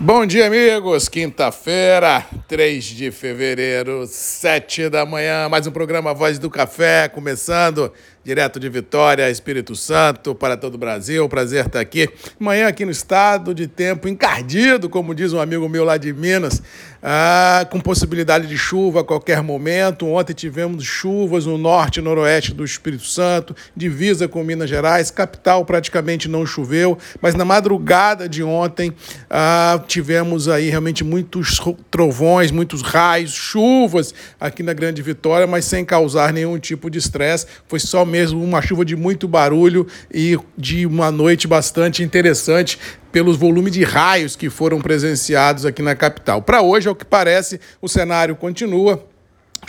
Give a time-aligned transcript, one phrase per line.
[0.00, 1.08] Bom dia, amigos.
[1.08, 5.48] Quinta-feira, 3 de fevereiro, 7 da manhã.
[5.48, 7.92] Mais um programa Voz do Café, começando
[8.24, 11.28] direto de Vitória, Espírito Santo, para todo o Brasil.
[11.28, 12.08] Prazer estar aqui.
[12.38, 16.62] Manhã aqui no estado de tempo encardido, como diz um amigo meu lá de Minas,
[17.02, 20.06] ah, com possibilidade de chuva a qualquer momento.
[20.06, 25.10] Ontem tivemos chuvas no norte e noroeste do Espírito Santo, divisa com Minas Gerais.
[25.10, 28.92] Capital praticamente não choveu, mas na madrugada de ontem
[29.30, 31.60] ah, tivemos aí realmente muitos
[31.90, 37.46] trovões, muitos raios, chuvas aqui na Grande Vitória, mas sem causar nenhum tipo de estresse.
[37.68, 42.76] Foi só mesmo uma chuva de muito barulho e de uma noite bastante interessante
[43.12, 46.42] pelos volumes de raios que foram presenciados aqui na capital.
[46.42, 49.07] Para hoje, ao que parece, o cenário continua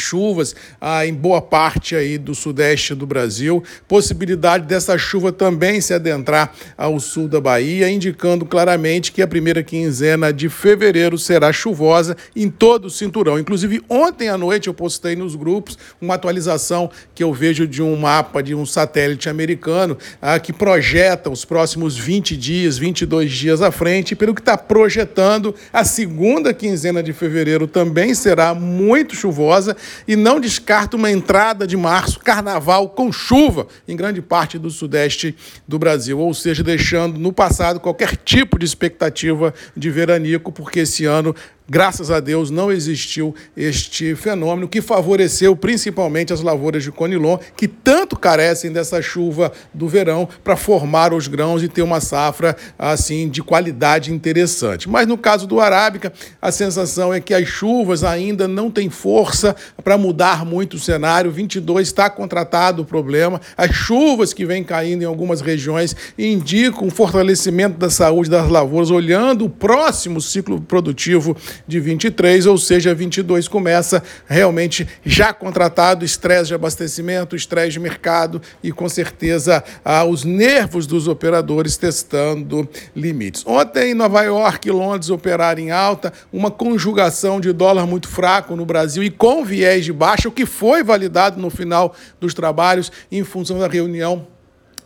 [0.01, 5.93] chuvas ah, em boa parte aí do sudeste do Brasil, possibilidade dessa chuva também se
[5.93, 12.15] adentrar ao sul da Bahia, indicando claramente que a primeira quinzena de fevereiro será chuvosa
[12.35, 13.39] em todo o cinturão.
[13.39, 17.95] Inclusive, ontem à noite eu postei nos grupos uma atualização que eu vejo de um
[17.95, 23.71] mapa de um satélite americano ah, que projeta os próximos 20 dias, 22 dias à
[23.71, 29.75] frente, pelo que está projetando, a segunda quinzena de fevereiro também será muito chuvosa
[30.07, 35.35] e não descarta uma entrada de março, carnaval com chuva em grande parte do sudeste
[35.67, 41.05] do Brasil, ou seja, deixando no passado qualquer tipo de expectativa de veranico, porque esse
[41.05, 41.35] ano
[41.69, 47.67] graças a Deus, não existiu este fenômeno que favoreceu principalmente as lavouras de Conilon, que
[47.67, 53.29] tanto carecem dessa chuva do verão para formar os grãos e ter uma safra assim
[53.29, 54.89] de qualidade interessante.
[54.89, 59.55] Mas no caso do Arábica, a sensação é que as chuvas ainda não têm força
[59.83, 61.31] para mudar muito o cenário.
[61.31, 63.39] 22 está contratado o problema.
[63.55, 68.89] As chuvas que vêm caindo em algumas regiões indicam um fortalecimento da saúde das lavouras,
[68.89, 71.35] olhando o próximo ciclo produtivo
[71.67, 78.41] de 23, ou seja, 22 começa realmente já contratado, estresse de abastecimento, estresse de mercado
[78.63, 83.43] e com certeza ah, os nervos dos operadores testando limites.
[83.45, 88.55] Ontem em Nova York e Londres operaram em alta, uma conjugação de dólar muito fraco
[88.55, 92.91] no Brasil e com viés de baixa, o que foi validado no final dos trabalhos
[93.11, 94.27] em função da reunião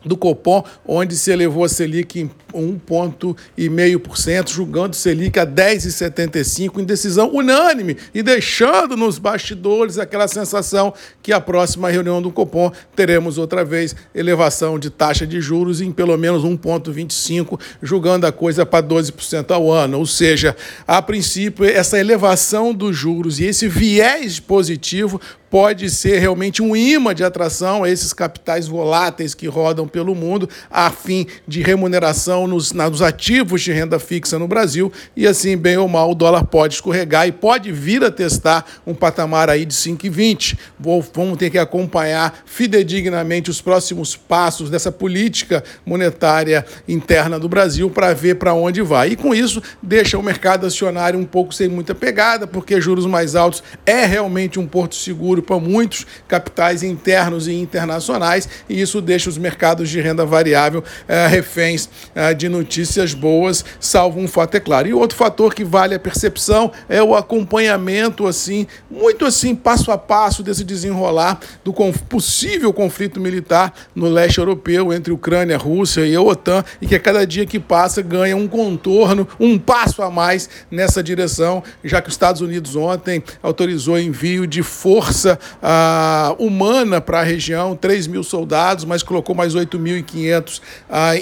[0.05, 7.33] do Copom, onde se elevou a Selic em 1,5%, julgando Selic a 10,75% em decisão
[7.33, 13.65] unânime e deixando nos bastidores aquela sensação que a próxima reunião do Copom teremos outra
[13.65, 19.51] vez elevação de taxa de juros em pelo menos 1,25%, julgando a coisa para 12%
[19.51, 19.97] ao ano.
[19.97, 20.55] Ou seja,
[20.87, 25.19] a princípio, essa elevação dos juros e esse viés positivo
[25.53, 30.49] pode ser realmente um imã de atração a esses capitais voláteis que rodam pelo mundo,
[30.67, 35.77] a fim de remuneração nos, nos ativos de renda fixa no Brasil, e assim, bem
[35.77, 39.75] ou mal, o dólar pode escorregar e pode vir a testar um patamar aí de
[39.75, 40.57] 5,20.
[40.79, 48.11] Vamos ter que acompanhar fidedignamente os próximos passos dessa política monetária interna do Brasil para
[48.15, 49.09] ver para onde vai.
[49.09, 53.35] E com isso, deixa o mercado acionário um pouco sem muita pegada, porque juros mais
[53.35, 59.29] altos é realmente um porto seguro para muitos capitais internos e internacionais, e isso deixa
[59.29, 64.59] os mercados de renda variável é, reféns é, de notícias boas, salvo um fato é
[64.59, 64.87] claro.
[64.87, 69.97] E outro fator que vale a percepção é o acompanhamento, assim, muito assim, passo a
[69.97, 71.73] passo desse desenrolar do
[72.09, 76.99] possível conflito militar no leste europeu entre Ucrânia, Rússia e a OTAN, e que a
[76.99, 82.09] cada dia que passa ganha um contorno, um passo a mais nessa direção, já que
[82.09, 88.23] os Estados Unidos ontem autorizou envio de força uh, humana para a região, 3 mil
[88.23, 90.61] soldados, mas colocou mais 8.500 uh,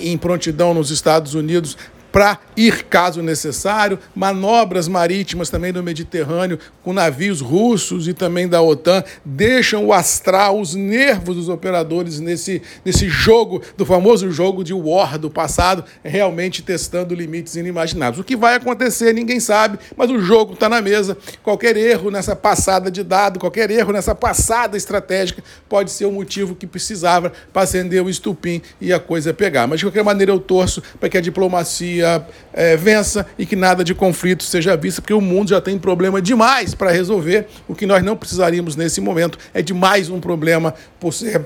[0.02, 1.78] em prontidão nos Estados Unidos
[2.12, 8.62] para ir caso necessário, manobras marítimas também no Mediterrâneo com navios russos e também da
[8.62, 14.74] OTAN deixam o astral, os nervos dos operadores nesse, nesse jogo, do famoso jogo de
[14.74, 18.20] war do passado, realmente testando limites inimagináveis.
[18.20, 21.18] O que vai acontecer, ninguém sabe, mas o jogo está na mesa.
[21.42, 26.56] Qualquer erro nessa passada de dado, qualquer erro nessa passada estratégica pode ser o motivo
[26.56, 29.68] que precisava para acender o estupim e a coisa pegar.
[29.68, 32.01] Mas de qualquer maneira eu torço para que a diplomacia
[32.54, 36.22] é, vença e que nada de conflito seja visto, porque o mundo já tem problema
[36.22, 37.48] demais para resolver.
[37.68, 41.46] O que nós não precisaríamos nesse momento é de mais um problema por ser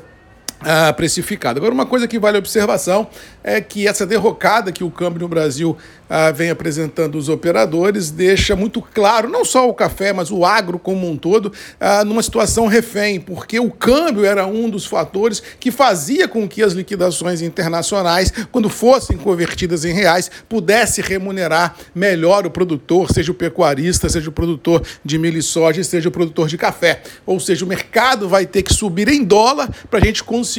[0.65, 1.59] ah, precificado.
[1.59, 3.07] Agora, uma coisa que vale observação
[3.43, 5.77] é que essa derrocada que o câmbio no Brasil
[6.09, 10.79] ah, vem apresentando os operadores deixa muito claro, não só o café, mas o agro
[10.79, 15.69] como um todo, ah, numa situação refém, porque o câmbio era um dos fatores que
[15.69, 22.49] fazia com que as liquidações internacionais, quando fossem convertidas em reais, pudesse remunerar melhor o
[22.49, 26.57] produtor, seja o pecuarista, seja o produtor de milho e soja, seja o produtor de
[26.57, 27.03] café.
[27.23, 30.54] Ou seja, o mercado vai ter que subir em dólar para a gente conseguir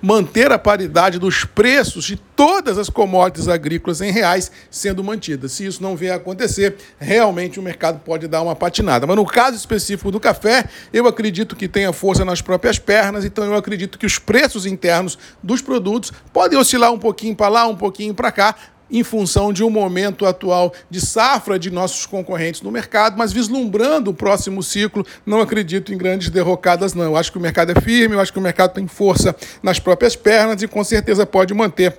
[0.00, 5.52] manter a paridade dos preços de todas as commodities agrícolas em reais sendo mantidas.
[5.52, 9.06] Se isso não vier a acontecer, realmente o mercado pode dar uma patinada.
[9.06, 13.44] Mas no caso específico do café, eu acredito que tenha força nas próprias pernas, então
[13.44, 17.76] eu acredito que os preços internos dos produtos podem oscilar um pouquinho para lá, um
[17.76, 18.54] pouquinho para cá,
[18.92, 24.10] em função de um momento atual de safra de nossos concorrentes no mercado, mas vislumbrando
[24.10, 27.04] o próximo ciclo, não acredito em grandes derrocadas, não.
[27.04, 29.78] Eu acho que o mercado é firme, eu acho que o mercado tem força nas
[29.78, 31.98] próprias pernas e com certeza pode manter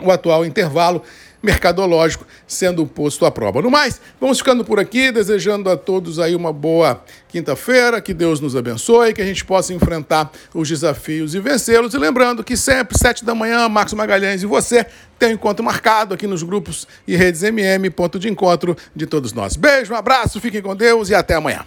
[0.00, 1.02] o atual intervalo
[1.46, 3.62] mercadológico sendo posto à prova.
[3.62, 8.40] No mais, vamos ficando por aqui, desejando a todos aí uma boa quinta-feira, que Deus
[8.40, 11.94] nos abençoe, que a gente possa enfrentar os desafios e vencê-los.
[11.94, 14.84] E lembrando que sempre, sete da manhã, Marcos Magalhães e você
[15.18, 19.32] tem um encontro marcado aqui nos grupos e redes MM, ponto de encontro de todos
[19.32, 19.54] nós.
[19.54, 21.64] Beijo, um abraço, fiquem com Deus e até amanhã.